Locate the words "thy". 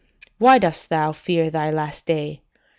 1.51-1.69